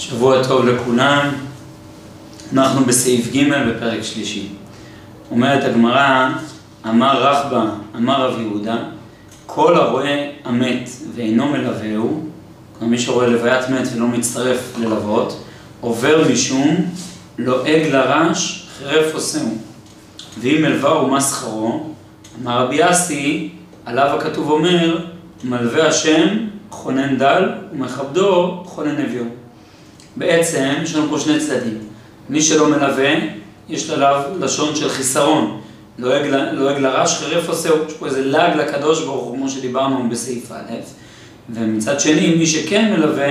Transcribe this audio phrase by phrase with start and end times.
[0.00, 1.28] שבוע טוב לכולם,
[2.52, 4.48] אנחנו בסעיף ג' בפרק שלישי.
[5.30, 6.28] אומרת הגמרא,
[6.88, 7.64] אמר רחבא,
[7.96, 8.76] אמר רב יהודה,
[9.46, 12.20] כל הרואה המת ואינו מלווהו,
[12.78, 15.44] כלומר מי שרואה לוויית מת ולא מצטרף ללוות,
[15.80, 16.76] עובר משום
[17.38, 19.58] לועג לרש, חרף עושהו.
[20.38, 21.86] ואם מלווהו מה שכרו,
[22.42, 23.50] אמר רבי אסי,
[23.84, 25.06] עליו הכתוב אומר,
[25.44, 26.28] מלווה השם
[26.70, 29.39] חונן דל ומכבדו חונן אביו.
[30.20, 31.78] בעצם יש לנו פה שני צדדים.
[32.28, 33.10] מי שלא מלווה,
[33.68, 35.60] יש עליו לשון של חיסרון.
[35.98, 37.76] לועג, לועג לרש, חרף עושהו.
[37.88, 40.74] יש פה איזה לעג לקדוש ברוך הוא, כמו שדיברנו בסעיף א',
[41.50, 43.28] ומצד שני, מי שכן מלווה,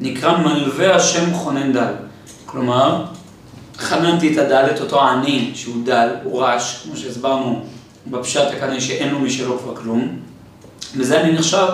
[0.00, 1.92] נקרא מלווה השם חונן דל.
[2.46, 3.04] כלומר,
[3.78, 7.64] חננתי את הדל, את אותו העני שהוא דל, הוא רש, כמו שהסברנו
[8.06, 10.16] בפשט הקנאי שאין לו משלו כבר כלום.
[10.96, 11.66] בזה אני נחשב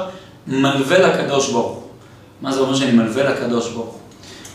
[0.47, 1.83] מלווה לקדוש ברוך הוא.
[2.43, 4.00] מה זה אומר שאני מלווה לקדוש ברוך הוא?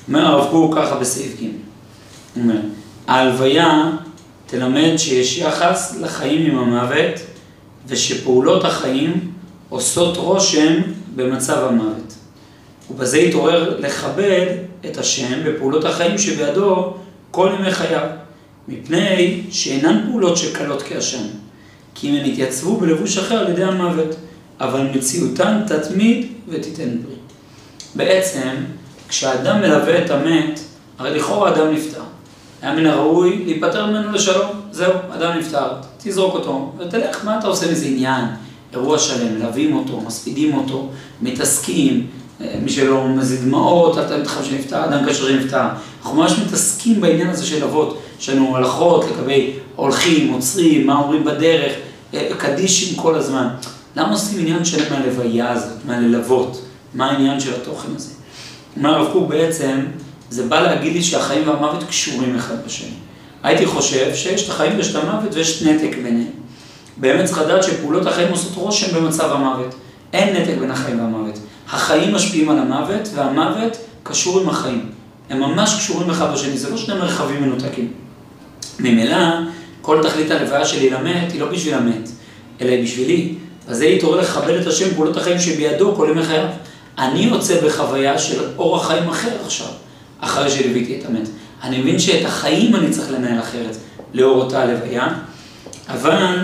[0.07, 2.59] אומר הרב קוק ככה בסעיף ג', הוא אומר,
[3.07, 3.91] ההלוויה
[4.47, 7.19] תלמד שיש יחס לחיים עם המוות
[7.87, 9.31] ושפעולות החיים
[9.69, 10.81] עושות רושם
[11.15, 12.13] במצב המוות.
[12.91, 14.45] ובזה יתעורר לכבד
[14.85, 16.93] את השם בפעולות החיים שבידו
[17.31, 18.07] כל ימי חייו,
[18.67, 21.23] מפני שאינן פעולות שקלות כהשם,
[21.95, 24.15] כי אם הן יתייצבו בלבוש אחר על ידי המוות,
[24.59, 27.15] אבל מציאותן תתמיד ותיתן פרי.
[27.95, 28.49] בעצם,
[29.09, 30.59] כשאדם מלווה את המת,
[30.99, 32.01] הרי לכאורה אדם נפטר.
[32.61, 37.71] היה מן הראוי להיפטר ממנו לשלום, זהו, אדם נפטר, תזרוק אותו, ותלך, מה אתה עושה
[37.71, 38.25] מזה עניין?
[38.73, 40.89] אירוע שלם, מלווים אותו, מספידים אותו,
[41.21, 42.07] מתעסקים,
[42.61, 45.67] מי שלא מזיד דמעות, אתה מתחם שנפטר, אדם כאשר נפטר.
[46.01, 51.23] אנחנו ממש מתעסקים בעניין הזה של אבות, יש לנו הלכות לגבי הולכים, עוצרים, מה אומרים
[51.23, 51.73] בדרך,
[52.37, 53.47] קדישים כל הזמן.
[53.95, 56.61] למה עושים עניין שלם מהלוויה הזאת, מהללוות?
[56.93, 58.14] מה העניין של התוכן הזה?
[58.77, 59.79] אומר הרב קוק בעצם,
[60.29, 62.89] זה בא להגיד לי שהחיים והמוות קשורים אחד בשני.
[63.43, 66.31] הייתי חושב שיש את החיים ויש את המוות ויש נתק ביניהם.
[66.97, 69.75] באמת צריך לדעת שפעולות החיים עושות רושם במצב המוות.
[70.13, 71.39] אין נתק בין החיים והמוות.
[71.69, 74.89] החיים משפיעים על המוות והמוות קשור עם החיים.
[75.29, 77.91] הם ממש קשורים אחד בשני, זה לא שני מרחבים מנותקים.
[78.79, 79.17] ממילא,
[79.81, 82.09] כל תכלית הלוויה שלי למת היא לא בשביל המת,
[82.61, 83.33] אלא היא בשבילי.
[83.67, 86.47] אז זה יתעורר לכבד את השם פעולות החיים שבידו כל ימי חייו.
[86.97, 89.67] אני יוצא בחוויה של אורח חיים אחר עכשיו,
[90.19, 91.29] אחרי שליוויתי את המת.
[91.63, 93.77] אני מבין שאת החיים אני צריך לנהל אחרת,
[94.13, 95.07] לאור אותה הלוויה,
[95.89, 96.37] אבל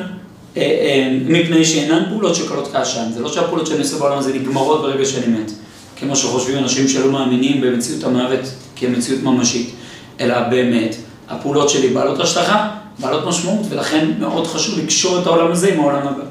[0.57, 3.11] אה, אה, מפני שאינן פעולות שקלות כעשן.
[3.13, 5.51] זה לא שהפעולות שאני עושה בעולם הזה נגמרות ברגע שאני מת.
[5.99, 8.39] כמו שחושבים אנשים שלא מאמינים במציאות המוות
[8.75, 9.69] כמציאות ממשית,
[10.19, 10.95] אלא באמת,
[11.29, 12.69] הפעולות שלי בעלות השלכה,
[12.99, 16.23] בעלות משמעות, ולכן מאוד חשוב לקשור את העולם הזה עם העולם הבא.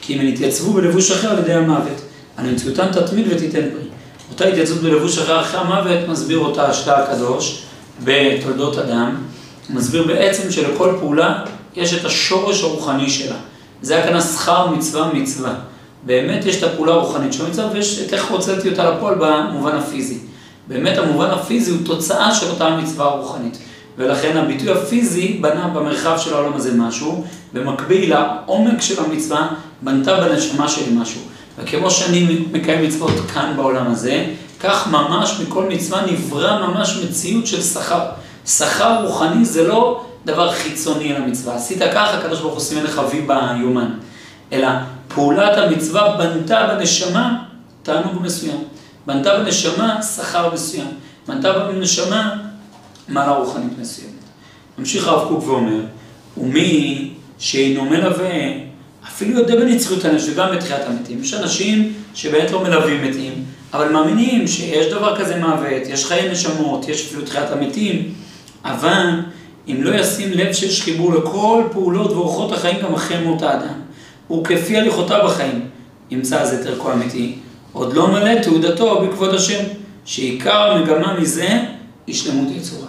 [0.00, 2.00] כי אם הם יתייצבו בלבוש אחר על ידי המוות,
[2.36, 3.88] על מציאותם תתמיד ותיתן פרי.
[4.30, 7.62] אותה התייצבות בלבוש אחר אחרי המוות, מסביר אותה השתה הקדוש
[8.04, 9.16] בתולדות אדם,
[9.70, 11.44] מסביר בעצם שלכל פעולה
[11.76, 13.36] יש את השורש הרוחני שלה.
[13.82, 15.54] זה הכנה שכר מצווה מצווה.
[16.02, 20.18] באמת יש את הפעולה הרוחנית של המצווה ויש את איך הוצאתי אותה לפועל במובן הפיזי.
[20.68, 23.58] באמת המובן הפיזי הוא תוצאה של אותה המצווה הרוחנית.
[23.98, 29.48] ולכן הביטוי הפיזי בנה במרחב של העולם הזה משהו, במקביל לעומק של המצווה
[29.82, 31.20] בנתה בנשמה שלי משהו.
[31.58, 34.26] וכמו שאני מקיים מצוות כאן בעולם הזה,
[34.60, 38.00] כך ממש מכל מצווה נברא ממש מציאות של שכר.
[38.46, 41.54] שכר רוחני זה לא דבר חיצוני למצווה.
[41.54, 43.90] עשית ככה, הקדוש ברוך הוא סימן לך וי ביומן.
[44.52, 44.68] אלא
[45.08, 47.42] פעולת המצווה בנתה בנשמה
[47.82, 48.64] תענוג מסוים.
[49.06, 50.88] בנתה בנשמה שכר מסוים.
[51.28, 52.36] בנתה בנשמה
[53.08, 54.12] מעלה רוחנית מסוימת.
[54.78, 55.80] ממשיך הרב קוק ואומר,
[56.36, 58.30] ומי שאינו מלווה,
[59.08, 61.22] אפילו יודע בנצחיות הנפש וגם בתחיית המתים.
[61.22, 66.88] יש אנשים שבאמת לא מלווים מתים, אבל מאמינים שיש דבר כזה מוות, יש חיי נשמות,
[66.88, 68.14] יש אפילו תחיית המתים,
[68.64, 69.06] אבל
[69.68, 73.80] אם לא ישים לב שיש חיבור לכל פעולות ואורחות החיים גם אחרי מות האדם,
[74.30, 75.60] וכפי הליכותיו בחיים,
[76.10, 77.34] ימצא אז את ערכו האמיתי,
[77.72, 79.64] עוד לא מלא תעודתו בכבוד השם,
[80.04, 81.60] שעיקר המגמה מזה
[82.06, 82.88] היא שלמות יצורה.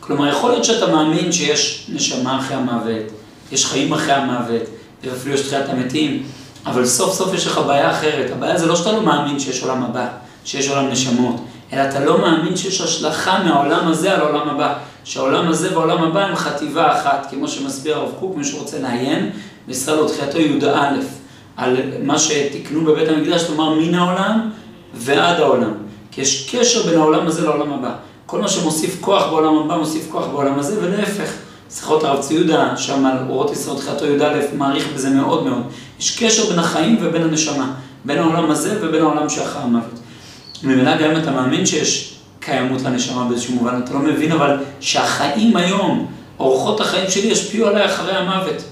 [0.00, 3.04] כלומר, יכול להיות שאתה מאמין שיש נשמה אחרי המוות,
[3.52, 4.62] יש חיים אחרי המוות,
[5.04, 6.22] ואפילו יש תחיית המתים,
[6.66, 8.30] אבל סוף סוף יש לך בעיה אחרת.
[8.30, 10.06] הבעיה זה לא שאתה לא מאמין שיש עולם הבא,
[10.44, 11.36] שיש עולם נשמות,
[11.72, 14.74] אלא אתה לא מאמין שיש השלכה מהעולם הזה על העולם הבא.
[15.04, 19.30] שהעולם הזה והעולם הבא הם חטיבה אחת, כמו שמסביר הרב קוק, מי שרוצה לעיין,
[19.66, 20.66] בישראל עוד תחילתו י"א,
[21.56, 24.50] על מה שתיקנו בבית המקדש, כלומר מן העולם
[24.94, 25.72] ועד העולם.
[26.10, 27.94] כי יש קשר בין העולם הזה לעולם הבא.
[28.26, 31.30] כל מה שמוסיף כוח בעולם הבא, מוסיף כוח בעולם הזה, ולהפך.
[31.74, 35.62] שיחות הרב ציודה, שם על אורות ישראל תחילתו י"א, מעריך בזה מאוד מאוד.
[36.00, 37.72] יש קשר בין החיים ובין הנשמה,
[38.04, 40.00] בין העולם הזה ובין העולם שאחר המוות.
[40.62, 45.56] ממילא גם אם אתה מאמין שיש קיימות לנשמה באיזשהו מובן, אתה לא מבין אבל שהחיים
[45.56, 46.06] היום,
[46.38, 48.62] אורחות החיים שלי ישפיעו עליי אחרי המוות.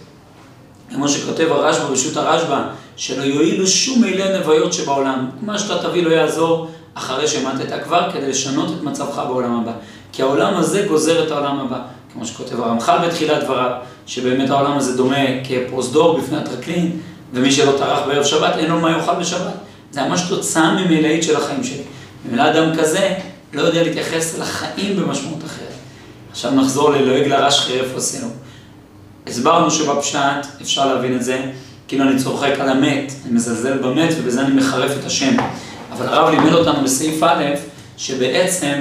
[0.91, 2.63] כמו שכותב הרשב"א, רשות הרשב"א,
[2.97, 5.31] שלא יועילו שום מילי נוויות שבעולם.
[5.43, 9.73] מה שאתה תביא לא יעזור אחרי שמטת כבר, כדי לשנות את מצבך בעולם הבא.
[10.13, 11.79] כי העולם הזה גוזר את העולם הבא.
[12.13, 13.71] כמו שכותב הרמח"ל בתחילת דבריו,
[14.07, 17.01] שבאמת העולם הזה דומה כפרוזדור בפני הטרקלין,
[17.33, 19.55] ומי שלא טרח בערב שבת, אין לו מה יאכל בשבת.
[19.91, 21.83] זה ממש תוצאה ממילאית של החיים שלי.
[22.25, 23.15] ממילא אדם כזה
[23.53, 25.69] לא יודע להתייחס לחיים במשמעות אחרת.
[26.31, 28.29] עכשיו נחזור ללועג לרש חירף עשינו.
[29.27, 31.43] הסברנו שבפשט אפשר להבין את זה,
[31.89, 35.37] כאילו אני צוחק על המת, אני מזלזל במת ובזה אני מחרף את השם.
[35.93, 37.45] אבל הרב לימד אותנו בסעיף א',
[37.97, 38.79] שבעצם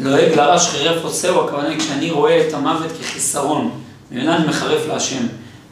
[0.00, 3.70] לועג לרש חירף עושהו, הכוונה היא כשאני רואה את המוות כחיסרון,
[4.10, 5.26] ממילא אני מחרף להשם.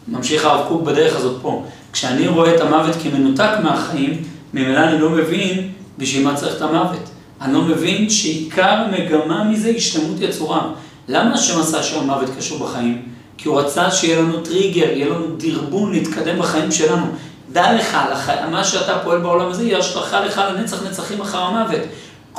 [0.09, 1.65] ממשיך הרב קוק בדרך הזאת פה.
[1.93, 4.23] כשאני רואה את המוות כמנותק מהחיים,
[4.55, 7.09] ממילא אני לא מבין בשביל מה צריך את המוות.
[7.41, 10.73] אני לא מבין שעיקר מגמה מזה היא שלמות יצורם.
[11.09, 13.03] למה השם עשה שהמוות קשור בחיים?
[13.39, 17.07] כי הוא רצה שיהיה לנו טריגר, יהיה לנו דרבון להתקדם בחיים שלנו.
[17.53, 18.31] דע לך, לח...
[18.51, 21.81] מה שאתה פועל בעולם הזה, יהיה השלכה לך לנצח נצחים אחר המוות.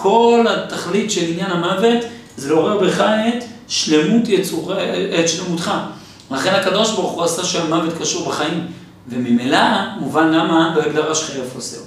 [0.02, 2.04] כל התכלית של עניין המוות
[2.38, 4.74] זה לעורר בך את שלמות יצור...
[5.20, 5.72] את שלמותך.
[6.32, 8.68] לכן הקדוש ברוך הוא עשה שהמוות קשור בחיים,
[9.08, 9.60] וממילא
[10.00, 11.82] מובן למה לא יגדרש חרף עושהו.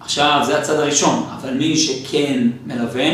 [0.00, 3.04] עכשיו, זה הצד הראשון, אבל מי שכן מלווה,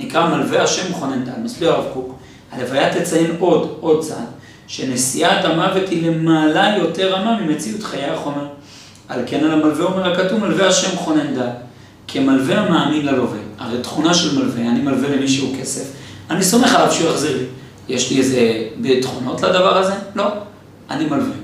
[0.00, 1.32] נקרא מלווה השם מכונן דל.
[1.44, 2.14] מסביר הרב קוק.
[2.52, 4.24] הלוויה תציין עוד, עוד צד,
[4.66, 8.46] שנשיאת המוות היא למעלה יותר רמה ממציאות חיי החומר.
[9.08, 11.48] על כן על המלווה אומר הכתוב, מלווה השם מכונן דל.
[12.08, 13.41] כמלווה המאמין ללווה.
[13.62, 15.92] הרי תכונה של מלווה, אני מלווה למישהו כסף,
[16.30, 17.44] אני סומך עליו שהוא יחזיר לי.
[17.88, 18.68] יש לי איזה
[19.02, 19.92] תכונות לדבר הזה?
[20.14, 20.24] לא.
[20.90, 21.34] אני מלווה.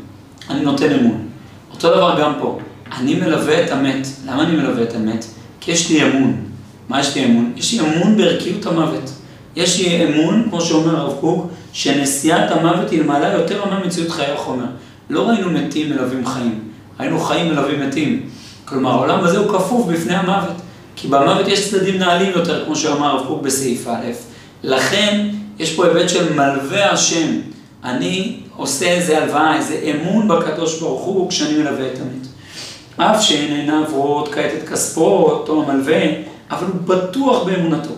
[0.50, 1.29] אני נותן אמון.
[1.70, 2.59] אותו דבר גם פה.
[2.99, 4.06] אני מלווה את המת.
[4.26, 5.25] למה אני מלווה את המת?
[5.61, 6.44] כי יש לי אמון.
[6.88, 7.53] מה יש לי אמון?
[7.56, 9.11] יש לי אמון בערכיות המוות.
[9.56, 14.32] יש לי אמון, כמו שאומר הרב קוק, שנשיאת המוות היא למעלה יותר רמה מציאות חיי
[14.32, 14.64] החומר.
[15.11, 16.61] לא ראינו מתים מלווים חיים,
[17.00, 18.29] ראינו חיים מלווים מתים.
[18.64, 20.56] כלומר, העולם הזה הוא כפוף בפני המוות.
[21.00, 24.12] כי במוות יש צדדים נעלים יותר, כמו שאמר הרב קוק בסעיף א'.
[24.62, 25.29] לכן,
[25.59, 27.41] יש פה היבט של מלווה השם.
[27.85, 32.27] אני עושה איזה הלוואה, איזה אמון בקדוש ברוך הוא כשאני מלווה את המת.
[32.97, 36.03] אף שאין עיניו רואות כעת את כספו, אותו המלווה,
[36.50, 37.95] אבל הוא בטוח באמונתו.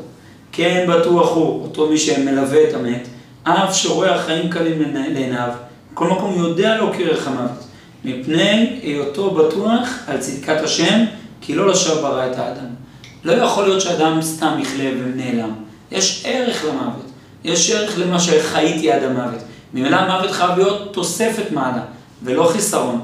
[0.52, 3.08] כן בטוח הוא, אותו מי שמלווה את המת,
[3.44, 5.48] אף שרואה החיים קלים לעיניו,
[5.92, 7.64] בכל מקום יודע להוקיר ערך המוות,
[8.04, 11.04] מפני היותו בטוח על צדקת השם,
[11.40, 12.79] כי לא לשווא ברא את האדם.
[13.24, 15.50] לא יכול להיות שאדם סתם יכלה ונעלם.
[15.90, 17.10] יש ערך למוות,
[17.44, 19.40] יש ערך למה שחייתי עד המוות.
[19.74, 21.82] ממילא המוות חייב להיות תוספת מעלה,
[22.22, 23.00] ולא חיסרון.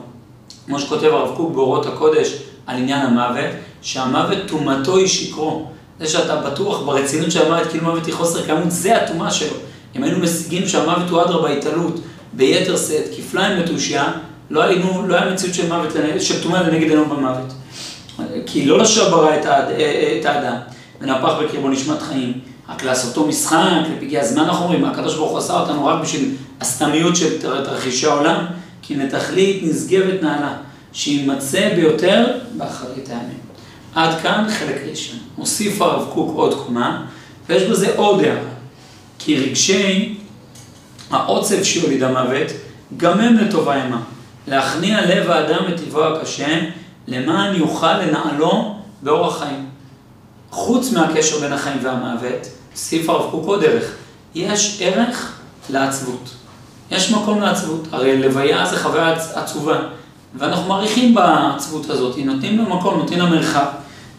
[0.67, 2.37] כמו שכותב הרב קוק באורות הקודש
[2.67, 3.51] על עניין המוות,
[3.83, 5.67] שהמוות טומאתו היא שקרו.
[6.01, 9.57] זה שאתה בטוח ברצינות של המוות, כאילו מוות היא חוסר קיימות, זה הטומאה שלו.
[9.97, 12.01] אם היינו משיגים שהמוות הוא אדרבה התעלות,
[12.33, 14.13] ביתר שאת, כפליים בתושייה,
[14.51, 15.69] לא היינו, לא היה מציאות של
[16.21, 17.53] של טומאה לנגד עינינו במוות.
[18.47, 19.65] כי לא לשווא ברא את, האד,
[20.21, 20.57] את האדם,
[21.01, 22.33] ונהפך בקרבו נשמת חיים,
[22.69, 27.17] רק לעשותו משחק, לפגיע הזמן אנחנו אומרים, הקדוש ברוך הוא עשה אותנו רק בשביל הסתמיות
[27.17, 28.47] של תרחישי העולם,
[28.83, 30.57] כי לתכלית נשגבת נעלה,
[30.93, 32.27] שימצא ביותר
[32.57, 33.39] באחרית הימים.
[33.95, 35.19] עד כאן חלק ראשון.
[35.39, 37.07] מוסיף הרב קוק עוד קומה,
[37.49, 38.41] ויש בזה עוד הערה.
[39.19, 40.15] כי רגשי
[41.11, 42.47] העוצב שיוליד המוות,
[42.97, 44.01] גם הם לטובה עמה.
[44.49, 46.61] להכניע לב האדם מטבעו הקשה,
[47.09, 49.67] למען יוכל לנעלו באורח חיים.
[50.51, 53.85] חוץ מהקשר בין החיים והמוות, הוסיף הרב קוק עוד ערך.
[54.35, 55.39] יש ערך
[55.71, 56.35] לעצבות.
[56.91, 57.89] יש מקום לעצבות.
[57.93, 59.79] הרי לוויה זה חוויה עצובה,
[60.35, 63.67] ואנחנו מעריכים בעצבות הזאת, נותנים לה מקום, נותנים לה מרחב.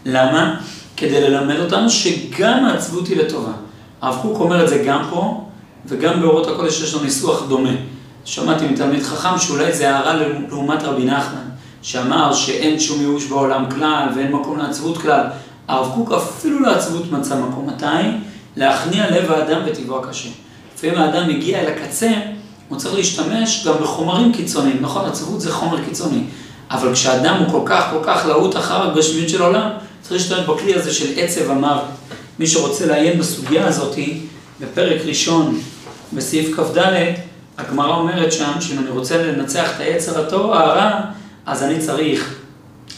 [0.06, 0.60] למה?
[0.96, 3.52] כדי ללמד אותנו שגם העצבות היא לטובה.
[4.00, 5.44] הרב קוק אומר את זה גם פה,
[5.86, 7.70] וגם באורות הקודש יש לו ניסוח דומה.
[8.24, 10.14] שמעתי מתלמיד חכם שאולי זה הערה
[10.48, 11.48] לעומת רבי נחמן,
[11.82, 15.24] שאמר שאין שום ייאוש בעולם כלל ואין מקום לעצבות כלל.
[15.68, 17.66] הרב קוק אפילו לעצבות מצא מקום.
[17.68, 18.08] מתי?
[18.56, 20.28] להכניע לב האדם וטבעו הקשה.
[20.74, 22.10] לפעמים האדם מגיע אל הקצה,
[22.68, 24.76] הוא צריך להשתמש גם בחומרים קיצוניים.
[24.80, 26.22] נכון, עצבות זה חומר קיצוני,
[26.70, 29.70] אבל כשאדם הוא כל כך כל כך להוט אחר הגשמיות של העולם,
[30.02, 31.84] צריך להשתמש בכלי הזה של עצב המוות.
[32.38, 33.96] מי שרוצה לעיין בסוגיה הזאת,
[34.60, 35.60] בפרק ראשון,
[36.12, 36.78] בסעיף כ"ד,
[37.58, 41.00] הגמרא אומרת שם, שאם אני רוצה לנצח את היצר הטוב, הרע,
[41.48, 42.34] אז אני צריך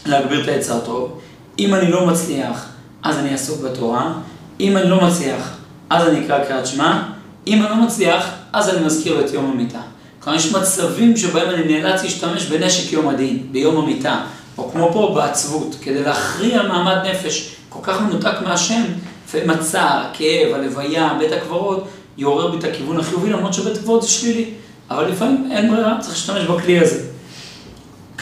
[0.06, 1.18] להגביר את היצר הטוב.
[1.58, 2.66] אם אני לא מצליח,
[3.02, 4.12] אז אני אעסוק בתורה.
[4.60, 5.56] אם אני לא מצליח,
[5.90, 7.02] אז אני אקרא קריאת שמע.
[7.46, 9.80] אם אני לא מצליח, אז אני מזכיר את יום המיטה.
[10.20, 14.20] כלומר, יש מצבים שבהם אני נאלץ להשתמש בנשק יום הדין, ביום המיטה,
[14.58, 18.82] או כמו פה, בעצבות, כדי להכריע מעמד נפש כל כך מנותק מהשם,
[19.26, 21.88] לפעמים הכאב, הלוויה, בית הקברות,
[22.18, 24.50] יעורר בי את הכיוון החיובי, למרות שבית הקברות זה שלילי.
[24.90, 27.10] אבל לפעמים אין ברירה, צריך להשתמש בכלי הזה.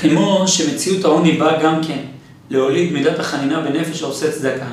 [0.00, 1.98] כמו שמציאות העוני באה גם כן
[2.50, 4.66] להוליד מידת החנינה בנפש העושה צדקה,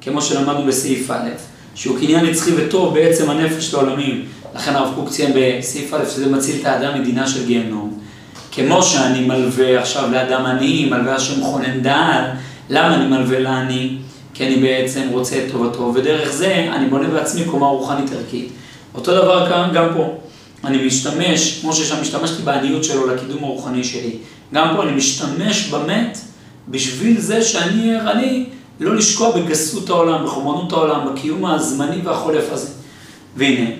[0.00, 1.28] כמו שלמדנו בסעיף א',
[1.74, 4.24] שהוא קניין נצחי וטוב בעצם הנפש לעולמים.
[4.54, 7.98] לכן הרב קוק ציין בסעיף א' שזה מציל את האדם מדינה של גיהנום.
[8.52, 12.24] כמו שאני מלווה עכשיו לאדם עני, מלווה השם חונן דעת,
[12.70, 13.96] למה אני מלווה לעני?
[14.34, 18.48] כי אני בעצם רוצה את טובתו, ודרך זה אני בונה בעצמי קומה רוחנית ערכית.
[18.94, 20.14] אותו דבר כאן, גם פה.
[20.64, 24.16] אני משתמש, כמו ששם השתמשתי בעניות שלו לקידום הרוחני שלי,
[24.54, 26.18] גם פה אני משתמש במת
[26.68, 28.46] בשביל זה שאני אהיה ערני,
[28.80, 32.68] לא לשקוע בגסות העולם, בחומרנות העולם, בקיום הזמני והחולף הזה.
[33.36, 33.70] והנה,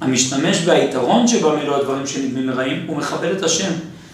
[0.00, 3.70] המשתמש ביתרון שבמילוא הדברים שנדמים לרעים, הוא מכבד את השם,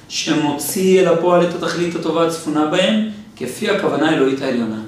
[0.08, 4.80] שמוציא אל הפועל את התכלית הטובה הצפונה בהם, כפי הכוונה האלוהית העליונה.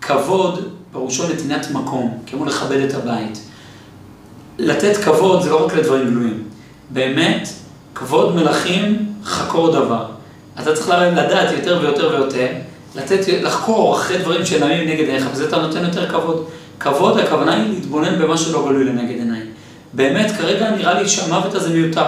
[0.00, 3.38] כבוד, פירושו נתינת מקום, כמו לכבד את הבית.
[4.58, 6.42] לתת כבוד זה לא רק לדברים גלויים.
[6.90, 7.48] באמת,
[7.94, 10.13] כבוד מלכים חקור דבר.
[10.62, 12.46] אתה צריך לדעת יותר ויותר ויותר,
[12.94, 16.46] לתת, לחקור אחרי דברים שנעים נגד עיניך, וזה אתה נותן יותר כבוד.
[16.80, 19.46] כבוד, הכוונה היא להתבונן במה שלא גלוי לנגד עיניים.
[19.92, 22.06] באמת, כרגע נראה לי שהמוות הזה מיותר.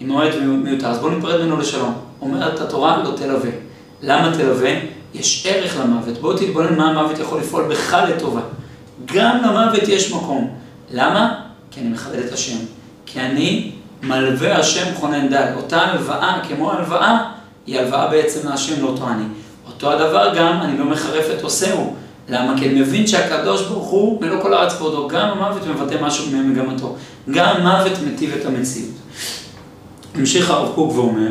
[0.00, 1.94] אם המוות מיותר, אז בואו ניפרד ממנו לשלום.
[2.20, 3.50] אומרת התורה, לא תלווה.
[4.02, 4.70] למה תלווה?
[5.14, 6.18] יש ערך למוות.
[6.18, 8.40] בואו תתבונן מה המוות יכול לפעול בך לטובה.
[9.04, 10.54] גם למוות יש מקום.
[10.90, 11.40] למה?
[11.70, 12.56] כי אני מכבד את השם.
[13.06, 13.72] כי אני
[14.02, 15.46] מלווה השם חונן דל.
[15.56, 17.30] אותה הלוואה, כמו הלוואה,
[17.66, 19.24] היא הלוואה בעצם להשם, לא אני.
[19.66, 21.94] אותו הדבר גם, אני לא מחרף את עושהו.
[22.28, 22.58] למה?
[22.58, 25.08] כי אני מבין שהקדוש ברוך הוא מלוא כל הארץ כבודו.
[25.08, 26.96] גם המוות מבטא משהו ממגמתו.
[27.30, 28.94] גם המוות מטיב את המציאות.
[30.14, 31.30] המשיך הרב קוק ואומר,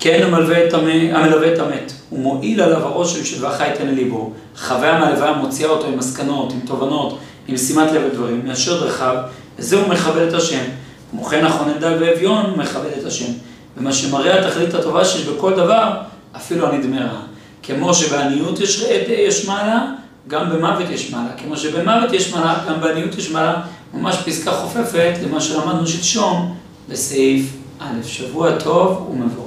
[0.00, 4.32] כן המלווה את המת, המלווה את המת, הוא מועיל עליו העושר של ואחי יתן לליבו,
[4.56, 9.16] חווה המלווה מוציאה אותו עם מסקנות, עם תובנות, עם שימת לב לדברים, מיישר דרכיו,
[9.58, 10.64] וזה הוא מכבד את השם.
[11.10, 13.32] כמו כן החונן דל ואביון מכבד את השם.
[13.76, 15.92] ומה שמראה התכלית הטובה שיש בכל דבר,
[16.36, 17.20] אפילו הנדמה רע.
[17.62, 19.86] כמו שבעניות יש, יש מעלה,
[20.28, 21.30] גם במוות יש מעלה.
[21.42, 23.62] כמו שבמוות יש מעלה, גם בעניות יש מעלה.
[23.94, 26.56] ממש פסקה חופפת למה שלמדנו שלשום
[26.88, 28.02] בסעיף א'.
[28.02, 29.41] שבוע טוב ומבוא.